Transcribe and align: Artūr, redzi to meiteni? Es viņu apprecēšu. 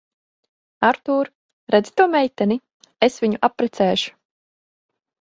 Artūr, 0.89 1.29
redzi 1.77 1.95
to 2.03 2.09
meiteni? 2.15 2.59
Es 3.11 3.23
viņu 3.27 3.45
apprecēšu. 3.53 4.21